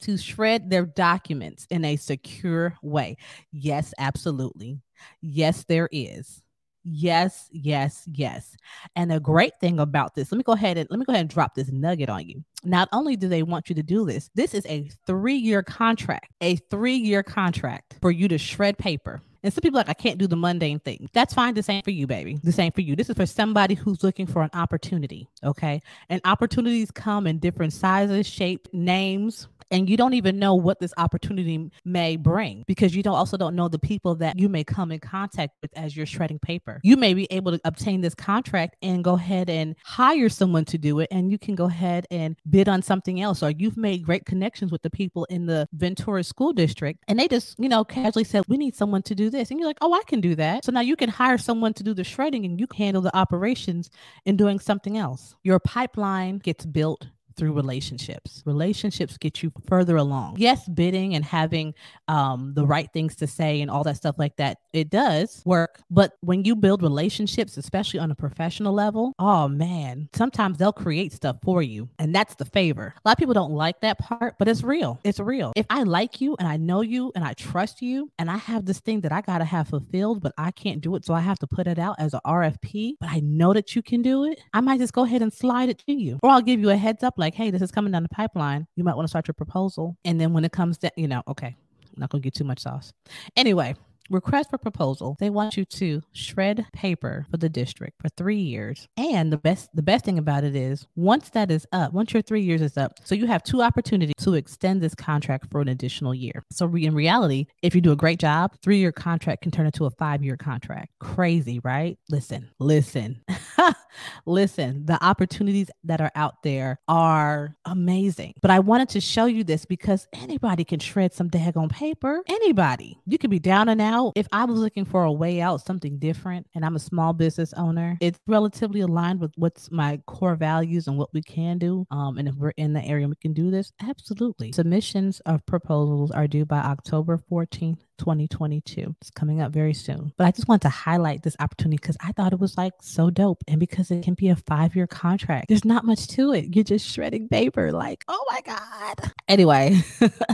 to 0.00 0.16
shred 0.16 0.70
their 0.70 0.86
documents 0.86 1.66
in 1.68 1.84
a 1.84 1.96
secure 1.96 2.74
way. 2.82 3.16
Yes, 3.52 3.92
absolutely. 3.98 4.78
Yes, 5.20 5.64
there 5.64 5.88
is. 5.92 6.42
Yes, 6.90 7.48
yes, 7.52 8.08
yes. 8.12 8.56
And 8.96 9.10
the 9.10 9.20
great 9.20 9.52
thing 9.60 9.78
about 9.78 10.14
this, 10.14 10.32
let 10.32 10.38
me 10.38 10.44
go 10.44 10.52
ahead 10.52 10.78
and 10.78 10.88
let 10.90 10.98
me 10.98 11.04
go 11.04 11.12
ahead 11.12 11.20
and 11.20 11.30
drop 11.30 11.54
this 11.54 11.70
nugget 11.70 12.08
on 12.08 12.26
you. 12.26 12.42
Not 12.64 12.88
only 12.92 13.14
do 13.14 13.28
they 13.28 13.42
want 13.42 13.68
you 13.68 13.74
to 13.74 13.82
do 13.82 14.06
this, 14.06 14.30
this 14.34 14.54
is 14.54 14.64
a 14.66 14.90
three-year 15.06 15.62
contract, 15.62 16.32
a 16.40 16.56
three-year 16.56 17.22
contract 17.22 17.96
for 18.00 18.10
you 18.10 18.26
to 18.28 18.38
shred 18.38 18.78
paper. 18.78 19.20
And 19.42 19.52
some 19.52 19.62
people 19.62 19.76
like, 19.78 19.88
I 19.88 19.94
can't 19.94 20.18
do 20.18 20.26
the 20.26 20.36
mundane 20.36 20.80
thing. 20.80 21.08
That's 21.12 21.32
fine. 21.32 21.54
The 21.54 21.62
same 21.62 21.82
for 21.82 21.92
you, 21.92 22.08
baby. 22.08 22.40
The 22.42 22.50
same 22.50 22.72
for 22.72 22.80
you. 22.80 22.96
This 22.96 23.08
is 23.08 23.16
for 23.16 23.26
somebody 23.26 23.74
who's 23.74 24.02
looking 24.02 24.26
for 24.26 24.42
an 24.42 24.50
opportunity. 24.52 25.28
Okay. 25.44 25.80
And 26.08 26.20
opportunities 26.24 26.90
come 26.90 27.26
in 27.26 27.38
different 27.38 27.72
sizes, 27.72 28.26
shape, 28.26 28.66
names, 28.72 29.46
and 29.70 29.88
you 29.88 29.96
don't 29.96 30.14
even 30.14 30.38
know 30.38 30.54
what 30.54 30.80
this 30.80 30.92
opportunity 30.98 31.70
may 31.84 32.16
bring 32.16 32.64
because 32.66 32.94
you 32.94 33.02
don't 33.02 33.14
also 33.14 33.36
don't 33.36 33.56
know 33.56 33.68
the 33.68 33.78
people 33.78 34.14
that 34.16 34.38
you 34.38 34.48
may 34.48 34.64
come 34.64 34.92
in 34.92 35.00
contact 35.00 35.54
with 35.62 35.70
as 35.76 35.96
you're 35.96 36.06
shredding 36.06 36.38
paper. 36.38 36.80
You 36.82 36.96
may 36.96 37.14
be 37.14 37.26
able 37.30 37.52
to 37.52 37.60
obtain 37.64 38.00
this 38.00 38.14
contract 38.14 38.76
and 38.82 39.04
go 39.04 39.14
ahead 39.14 39.50
and 39.50 39.76
hire 39.84 40.28
someone 40.28 40.64
to 40.66 40.78
do 40.78 41.00
it 41.00 41.08
and 41.10 41.30
you 41.30 41.38
can 41.38 41.54
go 41.54 41.66
ahead 41.66 42.06
and 42.10 42.36
bid 42.48 42.68
on 42.68 42.82
something 42.82 43.20
else 43.20 43.42
or 43.42 43.50
you've 43.50 43.76
made 43.76 44.04
great 44.04 44.24
connections 44.24 44.72
with 44.72 44.82
the 44.82 44.90
people 44.90 45.24
in 45.26 45.46
the 45.46 45.68
Ventura 45.72 46.24
school 46.24 46.52
district 46.52 47.04
and 47.08 47.18
they 47.18 47.28
just, 47.28 47.58
you 47.58 47.68
know, 47.68 47.84
casually 47.84 48.24
said, 48.24 48.44
"We 48.48 48.56
need 48.56 48.74
someone 48.74 49.02
to 49.02 49.14
do 49.14 49.30
this." 49.30 49.50
And 49.50 49.58
you're 49.58 49.68
like, 49.68 49.78
"Oh, 49.80 49.92
I 49.92 50.02
can 50.06 50.20
do 50.20 50.34
that." 50.36 50.64
So 50.64 50.72
now 50.72 50.80
you 50.80 50.96
can 50.96 51.08
hire 51.08 51.38
someone 51.38 51.74
to 51.74 51.82
do 51.82 51.94
the 51.94 52.04
shredding 52.04 52.44
and 52.44 52.58
you 52.58 52.66
handle 52.76 53.02
the 53.02 53.16
operations 53.16 53.90
and 54.26 54.38
doing 54.38 54.58
something 54.58 54.96
else. 54.96 55.34
Your 55.42 55.58
pipeline 55.58 56.38
gets 56.38 56.64
built 56.64 57.08
through 57.38 57.52
relationships. 57.52 58.42
Relationships 58.44 59.16
get 59.16 59.42
you 59.42 59.52
further 59.66 59.96
along. 59.96 60.36
Yes, 60.38 60.68
bidding 60.68 61.14
and 61.14 61.24
having 61.24 61.74
um, 62.08 62.52
the 62.54 62.66
right 62.66 62.90
things 62.92 63.16
to 63.16 63.26
say 63.26 63.60
and 63.62 63.70
all 63.70 63.84
that 63.84 63.96
stuff 63.96 64.16
like 64.18 64.36
that, 64.36 64.58
it 64.72 64.90
does 64.90 65.42
work. 65.46 65.80
But 65.90 66.14
when 66.20 66.44
you 66.44 66.56
build 66.56 66.82
relationships, 66.82 67.56
especially 67.56 68.00
on 68.00 68.10
a 68.10 68.14
professional 68.14 68.72
level, 68.72 69.14
oh 69.18 69.48
man, 69.48 70.08
sometimes 70.14 70.58
they'll 70.58 70.72
create 70.72 71.12
stuff 71.12 71.36
for 71.42 71.62
you. 71.62 71.88
And 71.98 72.14
that's 72.14 72.34
the 72.34 72.44
favor. 72.44 72.94
A 72.96 73.08
lot 73.08 73.12
of 73.12 73.18
people 73.18 73.34
don't 73.34 73.52
like 73.52 73.80
that 73.80 73.98
part, 73.98 74.34
but 74.38 74.48
it's 74.48 74.62
real. 74.62 74.98
It's 75.04 75.20
real. 75.20 75.52
If 75.56 75.66
I 75.70 75.84
like 75.84 76.20
you 76.20 76.36
and 76.38 76.48
I 76.48 76.56
know 76.56 76.80
you 76.80 77.12
and 77.14 77.24
I 77.24 77.34
trust 77.34 77.80
you 77.80 78.10
and 78.18 78.30
I 78.30 78.36
have 78.36 78.64
this 78.64 78.80
thing 78.80 79.00
that 79.02 79.12
I 79.12 79.20
got 79.20 79.38
to 79.38 79.44
have 79.44 79.68
fulfilled, 79.68 80.22
but 80.22 80.32
I 80.36 80.50
can't 80.50 80.80
do 80.80 80.96
it. 80.96 81.04
So 81.04 81.14
I 81.14 81.20
have 81.20 81.38
to 81.38 81.46
put 81.46 81.66
it 81.66 81.78
out 81.78 81.96
as 81.98 82.14
an 82.14 82.20
RFP, 82.26 82.94
but 83.00 83.08
I 83.10 83.20
know 83.20 83.52
that 83.52 83.76
you 83.76 83.82
can 83.82 84.02
do 84.02 84.24
it. 84.24 84.40
I 84.52 84.60
might 84.60 84.80
just 84.80 84.92
go 84.92 85.04
ahead 85.04 85.22
and 85.22 85.32
slide 85.32 85.68
it 85.68 85.78
to 85.86 85.92
you. 85.92 86.18
Or 86.22 86.30
I'll 86.30 86.42
give 86.42 86.60
you 86.60 86.70
a 86.70 86.76
heads 86.76 87.02
up 87.02 87.14
like, 87.16 87.27
like, 87.28 87.34
hey, 87.34 87.50
this 87.50 87.60
is 87.60 87.70
coming 87.70 87.92
down 87.92 88.02
the 88.02 88.08
pipeline. 88.08 88.66
You 88.74 88.84
might 88.84 88.96
want 88.96 89.04
to 89.04 89.10
start 89.10 89.28
your 89.28 89.34
proposal. 89.34 89.98
And 90.02 90.18
then 90.18 90.32
when 90.32 90.46
it 90.46 90.52
comes 90.52 90.78
to, 90.78 90.90
you 90.96 91.06
know, 91.06 91.22
okay, 91.28 91.48
I'm 91.48 92.00
not 92.00 92.08
gonna 92.08 92.22
get 92.22 92.34
too 92.34 92.44
much 92.44 92.60
sauce. 92.60 92.90
Anyway, 93.36 93.74
request 94.10 94.50
for 94.50 94.58
proposal 94.58 95.16
they 95.20 95.30
want 95.30 95.56
you 95.56 95.64
to 95.64 96.02
shred 96.12 96.66
paper 96.72 97.26
for 97.30 97.36
the 97.36 97.48
district 97.48 98.00
for 98.00 98.08
three 98.10 98.38
years. 98.38 98.88
And 98.96 99.32
the 99.32 99.36
best 99.36 99.68
the 99.74 99.82
best 99.82 100.04
thing 100.04 100.18
about 100.18 100.44
it 100.44 100.56
is 100.56 100.86
once 100.96 101.30
that 101.30 101.50
is 101.50 101.66
up 101.72 101.92
once 101.92 102.12
your 102.12 102.22
three 102.22 102.42
years 102.42 102.62
is 102.62 102.76
up 102.76 102.92
so 103.04 103.14
you 103.14 103.26
have 103.26 103.42
two 103.42 103.62
opportunities 103.62 104.14
to 104.18 104.34
extend 104.34 104.80
this 104.80 104.94
contract 104.94 105.50
for 105.50 105.60
an 105.60 105.68
additional 105.68 106.14
year. 106.14 106.44
So 106.50 106.66
re- 106.66 106.84
in 106.84 106.94
reality 106.94 107.46
if 107.62 107.74
you 107.74 107.80
do 107.80 107.92
a 107.92 107.96
great 107.96 108.18
job 108.18 108.54
three 108.62 108.78
year 108.78 108.92
contract 108.92 109.42
can 109.42 109.50
turn 109.50 109.66
into 109.66 109.86
a 109.86 109.90
five 109.90 110.24
year 110.24 110.36
contract. 110.36 110.92
Crazy 111.00 111.60
right? 111.64 111.98
Listen 112.08 112.48
listen 112.58 113.20
listen 114.26 114.86
the 114.86 115.02
opportunities 115.04 115.70
that 115.84 116.00
are 116.00 116.12
out 116.14 116.42
there 116.42 116.78
are 116.88 117.56
amazing. 117.64 118.34
But 118.40 118.50
i 118.50 118.58
wanted 118.58 118.88
to 118.90 119.00
show 119.00 119.26
you 119.26 119.44
this 119.44 119.64
because 119.64 120.06
anybody 120.12 120.64
can 120.64 120.78
shred 120.80 121.12
some 121.12 121.30
daggone 121.30 121.70
paper. 121.70 122.22
Anybody. 122.28 122.98
You 123.06 123.18
could 123.18 123.30
be 123.30 123.38
down 123.38 123.68
and 123.68 123.80
out 123.80 123.97
out, 123.98 124.12
if 124.16 124.26
I 124.32 124.44
was 124.44 124.58
looking 124.58 124.84
for 124.84 125.04
a 125.04 125.12
way 125.12 125.40
out, 125.40 125.64
something 125.64 125.98
different, 125.98 126.46
and 126.54 126.64
I'm 126.64 126.76
a 126.76 126.80
small 126.80 127.12
business 127.12 127.52
owner, 127.54 127.96
it's 128.00 128.18
relatively 128.26 128.80
aligned 128.80 129.20
with 129.20 129.32
what's 129.36 129.70
my 129.70 130.00
core 130.06 130.36
values 130.36 130.86
and 130.86 130.96
what 130.96 131.12
we 131.12 131.22
can 131.22 131.58
do. 131.58 131.86
Um, 131.90 132.18
and 132.18 132.28
if 132.28 132.34
we're 132.34 132.50
in 132.56 132.72
the 132.72 132.84
area 132.84 133.08
we 133.08 133.16
can 133.16 133.32
do 133.32 133.50
this, 133.50 133.72
absolutely. 133.82 134.52
Submissions 134.52 135.20
of 135.20 135.44
proposals 135.46 136.10
are 136.10 136.26
due 136.26 136.44
by 136.44 136.58
October 136.58 137.18
14th, 137.30 137.80
2022. 137.98 138.96
It's 139.00 139.10
coming 139.10 139.40
up 139.40 139.52
very 139.52 139.74
soon. 139.74 140.12
But 140.16 140.26
I 140.26 140.30
just 140.30 140.48
want 140.48 140.62
to 140.62 140.68
highlight 140.68 141.22
this 141.22 141.36
opportunity 141.40 141.76
because 141.76 141.96
I 142.00 142.12
thought 142.12 142.32
it 142.32 142.40
was 142.40 142.56
like 142.56 142.72
so 142.80 143.10
dope. 143.10 143.42
And 143.46 143.60
because 143.60 143.90
it 143.90 144.02
can 144.02 144.14
be 144.14 144.28
a 144.28 144.36
five 144.36 144.74
year 144.74 144.86
contract, 144.86 145.48
there's 145.48 145.64
not 145.64 145.84
much 145.84 146.06
to 146.08 146.32
it. 146.32 146.54
You're 146.54 146.64
just 146.64 146.88
shredding 146.88 147.28
paper. 147.28 147.72
Like, 147.72 148.04
oh 148.08 148.24
my 148.30 148.40
God. 148.40 149.12
Anyway, 149.28 149.82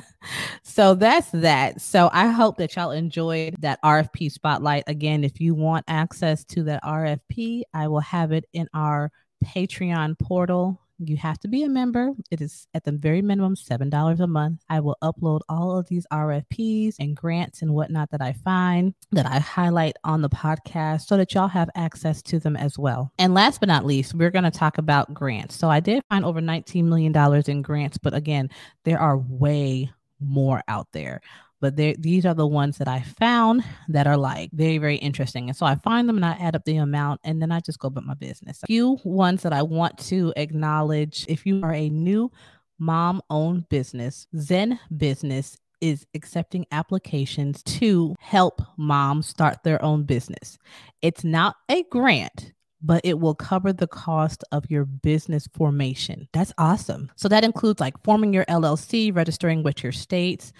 so 0.63 0.95
that's 0.95 1.31
that. 1.31 1.81
So 1.81 2.11
I 2.13 2.29
hope 2.29 2.59
that 2.59 2.77
y'all 2.77 2.91
enjoyed 2.91 3.57
that 3.61 3.83
RFP 3.83 4.31
spotlight. 4.31 4.85
Again, 4.87 5.25
if 5.25 5.41
you 5.41 5.55
want 5.55 5.85
access 5.89 6.45
to 6.47 6.65
that 6.65 6.83
RFP, 6.85 7.63
I 7.73 7.89
will 7.89 8.01
have 8.01 8.33
it 8.33 8.45
in 8.53 8.69
our 8.75 9.11
Patreon 9.45 10.19
portal 10.19 10.81
you 10.99 11.17
have 11.17 11.39
to 11.41 11.49
be 11.49 11.65
a 11.65 11.69
member. 11.69 12.13
It 12.31 12.41
is 12.41 12.67
at 12.75 12.85
the 12.85 12.93
very 12.93 13.23
minimum 13.23 13.57
$7 13.57 14.21
a 14.21 14.27
month. 14.27 14.63
I 14.69 14.81
will 14.81 14.97
upload 15.03 15.41
all 15.49 15.79
of 15.79 15.89
these 15.89 16.07
RFPs 16.13 16.97
and 16.99 17.17
grants 17.17 17.63
and 17.63 17.75
whatnot 17.75 18.11
that 18.11 18.23
I 18.23 18.33
find 18.33 18.95
that 19.13 19.27
I 19.27 19.39
highlight 19.39 19.97
on 20.05 20.23
the 20.23 20.29
podcast 20.29 21.03
so 21.03 21.17
that 21.17 21.35
y'all 21.35 21.49
have 21.49 21.71
access 21.75 22.23
to 22.23 22.39
them 22.39 22.57
as 22.57 22.79
well. 22.79 23.13
And 23.19 23.35
last 23.35 23.61
but 23.61 23.69
not 23.69 23.85
least, 23.85 24.15
we're 24.15 24.31
going 24.31 24.45
to 24.45 24.51
talk 24.51 24.79
about 24.79 25.13
grants. 25.13 25.57
So 25.57 25.69
I 25.69 25.81
did 25.81 26.03
find 26.09 26.25
over 26.25 26.41
$19 26.41 26.85
million 26.85 27.15
in 27.47 27.63
grants, 27.63 27.99
but 27.99 28.15
again, 28.15 28.51
there 28.85 28.99
are 28.99 29.19
way 29.19 29.91
more 30.21 30.63
out 30.69 30.89
there 30.93 31.21
but 31.65 31.77
these 31.77 32.27
are 32.27 32.35
the 32.35 32.47
ones 32.47 32.77
that 32.77 32.89
I 32.89 33.01
found 33.01 33.65
that 33.89 34.07
are 34.07 34.19
like 34.19 34.51
very, 34.53 34.77
very 34.77 34.97
interesting. 34.97 35.49
And 35.49 35.57
so 35.57 35.65
I 35.65 35.77
find 35.77 36.07
them 36.07 36.17
and 36.17 36.25
I 36.27 36.33
add 36.33 36.55
up 36.55 36.67
the 36.67 36.77
amount 36.77 37.23
and 37.25 37.41
then 37.41 37.51
I 37.51 37.61
just 37.61 37.79
go 37.79 37.89
about 37.89 38.05
my 38.05 38.13
business. 38.13 38.63
A 38.63 38.67
few 38.67 38.99
ones 39.03 39.41
that 39.45 39.55
I 39.55 39.63
want 39.63 39.97
to 40.11 40.35
acknowledge 40.37 41.25
if 41.27 41.47
you 41.47 41.63
are 41.63 41.73
a 41.73 41.89
new 41.89 42.31
mom 42.79 43.23
owned 43.31 43.67
business, 43.71 44.27
Zen 44.37 44.79
Business 44.95 45.57
is 45.81 46.05
accepting 46.13 46.67
applications 46.71 47.63
to 47.63 48.15
help 48.21 48.61
moms 48.77 49.27
start 49.27 49.63
their 49.65 49.83
own 49.83 50.03
business. 50.03 50.59
It's 51.01 51.25
not 51.25 51.57
a 51.71 51.83
grant, 51.85 52.53
but 52.83 53.01
it 53.05 53.19
will 53.19 53.35
cover 53.35 53.73
the 53.73 53.87
cost 53.87 54.45
of 54.53 54.71
your 54.71 54.85
business 54.85 55.49
formation. 55.55 56.29
That's 56.35 56.53
awesome. 56.59 57.11
So 57.17 57.29
that 57.29 57.43
includes 57.43 57.81
like 57.81 57.95
forming 58.05 58.35
your 58.35 58.45
LLC, 58.45 59.17
registering 59.17 59.63
with 59.63 59.83
your 59.83 59.93
states, 59.93 60.53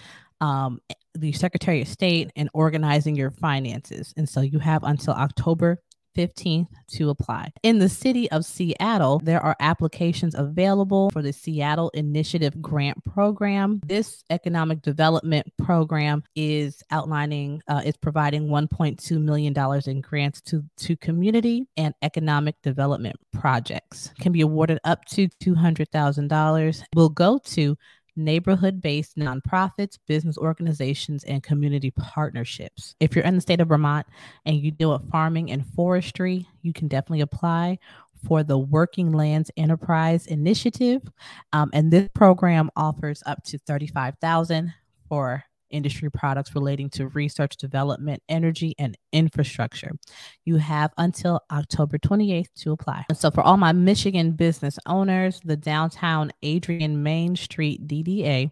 um, 0.45 0.79
the 1.13 1.31
Secretary 1.31 1.81
of 1.81 1.87
State 1.87 2.31
and 2.35 2.49
organizing 2.53 3.15
your 3.15 3.31
finances. 3.31 4.13
And 4.17 4.27
so 4.27 4.41
you 4.41 4.59
have 4.59 4.83
until 4.83 5.13
October 5.13 5.79
15th 6.15 6.69
to 6.87 7.09
apply. 7.09 7.51
In 7.61 7.79
the 7.79 7.89
city 7.89 8.31
of 8.31 8.45
Seattle, 8.45 9.19
there 9.19 9.41
are 9.41 9.55
applications 9.59 10.33
available 10.33 11.09
for 11.09 11.21
the 11.21 11.33
Seattle 11.33 11.89
Initiative 11.89 12.61
Grant 12.61 13.03
Program. 13.03 13.81
This 13.85 14.23
economic 14.29 14.81
development 14.81 15.51
program 15.61 16.23
is 16.33 16.81
outlining, 16.89 17.61
uh, 17.67 17.81
is 17.83 17.97
providing 17.97 18.47
$1.2 18.47 19.21
million 19.21 19.53
in 19.87 20.01
grants 20.01 20.39
to, 20.43 20.63
to 20.77 20.95
community 20.95 21.67
and 21.75 21.93
economic 22.01 22.55
development 22.61 23.17
projects. 23.33 24.11
Can 24.21 24.31
be 24.31 24.41
awarded 24.41 24.79
up 24.85 25.03
to 25.05 25.27
$200,000. 25.43 26.83
Will 26.95 27.09
go 27.09 27.39
to 27.43 27.77
neighborhood 28.15 28.81
based 28.81 29.17
nonprofits, 29.17 29.97
business 30.07 30.37
organizations, 30.37 31.23
and 31.25 31.43
community 31.43 31.91
partnerships. 31.91 32.95
If 32.99 33.15
you're 33.15 33.25
in 33.25 33.35
the 33.35 33.41
state 33.41 33.61
of 33.61 33.67
Vermont 33.67 34.07
and 34.45 34.57
you 34.57 34.71
deal 34.71 34.91
with 34.91 35.09
farming 35.11 35.51
and 35.51 35.65
forestry, 35.65 36.47
you 36.61 36.73
can 36.73 36.87
definitely 36.87 37.21
apply. 37.21 37.79
for 38.25 38.41
the 38.43 38.57
Working 38.57 39.11
Lands 39.11 39.51
Enterprise 39.55 40.25
Initiative. 40.25 41.03
Um, 41.53 41.69
and 41.73 41.91
this 41.91 42.09
program 42.15 42.71
offers 42.75 43.21
up 43.27 43.43
to 43.43 43.59
35000 43.59 44.73
for 45.07 45.43
industry 45.69 46.09
products 46.09 46.53
relating 46.55 46.89
to 46.91 47.07
research, 47.07 47.57
development, 47.57 48.21
energy, 48.29 48.75
and 48.79 48.97
infrastructure. 49.11 49.91
You 50.43 50.57
have 50.57 50.91
until 50.97 51.41
October 51.51 51.97
28th 51.97 52.53
to 52.61 52.71
apply. 52.71 53.05
And 53.09 53.17
so, 53.17 53.31
for 53.31 53.41
all 53.41 53.57
my 53.57 53.71
Michigan 53.71 54.31
business 54.31 54.77
owners, 54.85 55.39
the 55.43 55.57
downtown 55.57 56.31
Adrian 56.41 57.03
Main 57.03 57.35
Street 57.35 57.87
DDA 57.87 58.51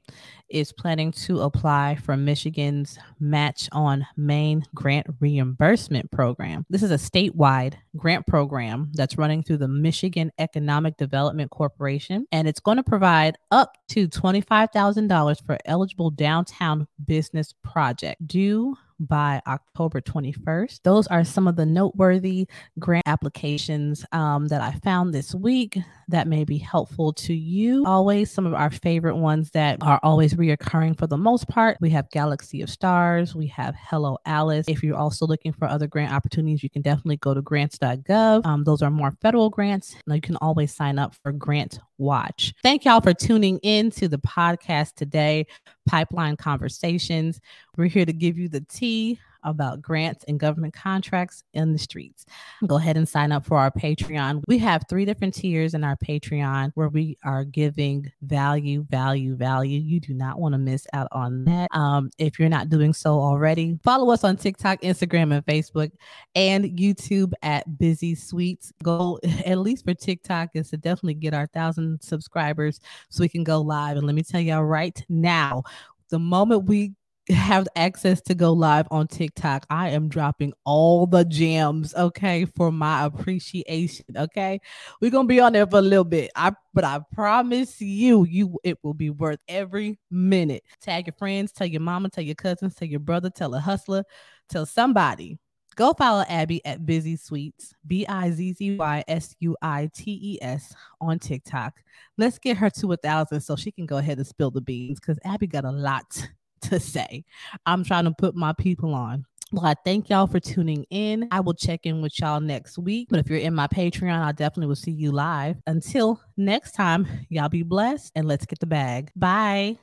is 0.54 0.72
planning 0.72 1.12
to 1.12 1.42
apply 1.42 1.96
for 1.96 2.16
Michigan's 2.16 3.00
Match 3.20 3.68
on 3.72 4.06
Main 4.16 4.64
Grant 4.76 5.08
Reimbursement 5.20 6.12
Program. 6.12 6.66
This 6.70 6.84
is 6.84 6.92
a 6.92 6.96
statewide 6.96 7.74
grant 7.98 8.28
program 8.28 8.92
that's 8.94 9.18
running 9.18 9.42
through 9.42 9.58
the 9.58 9.68
Michigan 9.68 10.32
Economic 10.38 10.96
Development 10.98 11.50
Corporation, 11.50 12.28
and 12.32 12.48
it's 12.48 12.60
going 12.60 12.78
to 12.78 12.84
provide 12.84 13.36
up 13.50 13.78
to 13.90 14.08
$25,000 14.08 15.46
for 15.46 15.58
eligible 15.66 16.12
downtown 16.12 16.88
business 17.06 17.54
project 17.64 18.26
due 18.28 18.76
by 19.00 19.42
October 19.48 20.02
21st. 20.02 20.82
Those 20.84 21.08
are 21.08 21.24
some 21.24 21.48
of 21.48 21.56
the 21.56 21.66
noteworthy 21.66 22.48
grant 22.80 23.04
applications 23.08 24.06
um, 24.12 24.48
that 24.48 24.62
I 24.62 24.72
found 24.80 25.14
this 25.14 25.34
week 25.36 25.78
that 26.08 26.28
may 26.28 26.44
be 26.44 26.58
helpful 26.58 27.14
to 27.14 27.34
you. 27.34 27.84
Always 27.86 28.32
some 28.32 28.46
of 28.46 28.54
our 28.54 28.70
favorite 28.70 29.16
ones 29.16 29.52
that 29.52 29.80
are 29.82 30.00
always 30.04 30.34
reoccurring 30.36 30.98
for 30.98 31.08
the 31.08 31.18
most 31.18 31.48
part. 31.48 31.78
We 31.82 31.90
have 31.92 32.10
Galaxy 32.12 32.62
of 32.62 32.70
Stars, 32.70 33.36
we 33.36 33.48
have 33.48 33.76
Hello 33.76 34.18
Alice. 34.26 34.68
If 34.68 34.84
you're 34.84 34.98
also 34.98 35.26
looking 35.26 35.54
for 35.54 35.68
other 35.68 35.88
grant 35.88 36.14
opportunities, 36.14 36.64
you 36.64 36.70
can 36.70 36.82
definitely 36.82 37.18
go 37.18 37.34
to 37.34 37.42
grants.gov. 37.42 38.46
Um, 38.46 38.64
those 38.64 38.82
are 38.82 38.92
more 38.92 39.12
federal 39.22 39.50
grants. 39.50 39.96
Now 40.08 40.16
you 40.16 40.22
can 40.22 40.38
always 40.38 40.74
sign 40.74 41.00
up 41.00 41.16
for 41.22 41.32
Grant 41.32 41.80
Watch. 41.98 42.54
Thank 42.64 42.86
y'all 42.86 43.02
for 43.02 43.14
tuning 43.14 43.60
in 43.60 43.92
to 43.92 44.08
the 44.08 44.18
podcast 44.18 44.96
today, 44.96 45.46
Pipeline 45.88 46.36
Conversations. 46.38 47.40
We're 47.78 47.88
here 47.88 48.06
to 48.06 48.14
give 48.14 48.38
you 48.38 48.50
the 48.50 48.62
tea 48.62 49.20
about 49.44 49.82
grants 49.82 50.24
and 50.28 50.40
government 50.40 50.74
contracts 50.74 51.44
in 51.54 51.74
the 51.74 51.80
streets. 51.80 52.26
Go 52.66 52.78
ahead 52.78 52.98
and 52.98 53.08
sign 53.08 53.32
up 53.32 53.46
for 53.46 53.58
our 53.58 53.72
Patreon. 53.72 54.44
We 54.48 54.58
have 54.60 54.86
three 54.90 55.06
different 55.06 55.34
tiers 55.34 55.74
in 55.74 55.84
our 55.84 55.98
Patreon 55.98 56.72
where 56.76 56.90
we 56.90 57.18
are 57.24 57.44
giving 57.44 58.12
value, 58.22 58.86
value, 58.90 59.36
value. 59.36 59.80
You 59.80 60.00
do 60.00 60.14
not 60.14 60.40
want 60.40 60.54
to 60.54 60.60
miss 60.60 60.88
out 60.94 61.08
on 61.12 61.46
that. 61.46 61.68
Um, 61.72 62.10
if 62.18 62.40
you're 62.40 62.50
not 62.50 62.70
doing 62.70 62.94
so 62.94 63.20
already, 63.20 63.80
follow 63.84 64.12
us 64.12 64.24
on 64.24 64.38
TikTok, 64.38 64.82
Instagram, 64.82 65.34
and 65.34 65.46
Facebook, 65.46 65.92
and 66.36 66.66
YouTube 66.66 67.34
at 67.42 67.68
Bizzy 67.70 68.18
Suites. 68.18 68.72
Go 68.84 69.20
at 69.46 69.60
least 69.60 69.86
for 69.86 69.94
TikTok 69.94 70.50
is 70.54 70.70
to 70.70 70.78
definitely 70.78 71.16
get 71.16 71.34
our 71.34 71.48
thousand 71.48 72.02
subscribers 72.02 72.80
so 73.10 73.22
we 73.22 73.30
can 73.30 73.44
go 73.44 73.62
live. 73.62 73.98
And 73.98 74.06
let 74.06 74.16
me 74.16 74.24
tell 74.24 74.42
y'all 74.42 74.64
right 74.64 75.04
now, 75.10 75.64
the 76.10 76.20
moment 76.20 76.66
we 76.66 76.94
have 77.30 77.68
access 77.76 78.22
to 78.22 78.36
go 78.36 78.52
live 78.52 78.88
on 78.92 79.08
TikTok, 79.08 79.66
I 79.70 79.90
am 79.90 80.10
dropping 80.10 80.54
all 80.66 81.06
the 81.06 81.24
gems, 81.24 81.94
okay, 81.96 82.46
for 82.46 82.72
my 82.72 83.06
appreciation. 83.06 84.06
Okay. 84.16 84.60
We're 85.02 85.12
gonna 85.12 85.28
be 85.28 85.40
on 85.40 85.54
there 85.54 85.68
for 85.68 85.80
a 85.80 85.82
little 85.82 86.04
bit. 86.04 86.32
I 86.36 86.54
but 86.74 86.84
I 86.84 87.00
promise 87.14 87.80
you, 87.80 88.26
you 88.26 88.60
it 88.64 88.78
will 88.84 88.94
be 88.94 89.10
worth 89.10 89.40
every 89.48 90.00
minute. 90.12 90.64
Tag 90.82 91.08
your 91.08 91.14
friends, 91.18 91.52
tell 91.52 91.68
your 91.68 91.82
mama, 91.82 92.10
tell 92.10 92.24
your 92.24 92.36
cousins, 92.36 92.76
tell 92.76 92.88
your 92.88 93.00
brother, 93.00 93.30
tell 93.30 93.54
a 93.56 93.60
hustler, 93.60 94.04
tell 94.50 94.66
somebody. 94.66 95.38
Go 95.76 95.94
follow 95.94 96.24
Abby 96.30 96.64
at 96.66 96.86
Bizzy 96.86 97.20
Suites, 97.20 97.74
B 97.88 98.06
I 98.06 98.30
Z 98.32 98.54
Z 98.54 98.78
Y 98.78 99.04
S 99.08 99.36
U 99.40 99.56
I 99.62 99.90
T 99.94 100.20
E 100.22 100.40
S 100.42 100.76
on 101.02 101.18
TikTok. 101.18 101.82
Let's 102.18 102.38
get 102.38 102.58
her 102.58 102.70
to 102.70 102.92
a 102.92 102.98
thousand 102.98 103.42
so 103.42 103.56
she 103.56 103.72
can 103.72 103.86
go 103.86 103.98
ahead 103.98 104.18
and 104.18 104.28
spill 104.28 104.52
the 104.52 104.62
beans 104.62 105.00
because 105.00 105.18
Abby 105.24 105.48
got 105.48 105.66
a 105.66 105.72
lot 105.72 106.28
to 106.70 106.80
say. 106.80 107.24
I'm 107.66 107.84
trying 107.84 108.06
to 108.06 108.12
put 108.18 108.36
my 108.36 108.54
people 108.54 108.94
on. 108.94 109.26
Well, 109.52 109.66
I 109.66 109.76
thank 109.86 110.10
y'all 110.10 110.26
for 110.26 110.40
tuning 110.40 110.84
in. 110.90 111.28
I 111.30 111.40
will 111.40 111.54
check 111.54 111.82
in 111.84 112.02
with 112.02 112.20
y'all 112.20 112.42
next 112.42 112.80
week. 112.80 113.10
But 113.12 113.20
if 113.20 113.30
you're 113.30 113.38
in 113.38 113.54
my 113.54 113.68
Patreon, 113.68 114.20
I 114.20 114.32
definitely 114.32 114.66
will 114.66 114.76
see 114.76 114.92
you 114.92 115.12
live. 115.12 115.58
Until 115.68 116.20
next 116.38 116.72
time, 116.72 117.08
y'all 117.30 117.50
be 117.50 117.62
blessed 117.62 118.12
and 118.16 118.28
let's 118.28 118.48
get 118.48 118.60
the 118.60 118.66
bag. 118.66 119.12
Bye. 119.16 119.78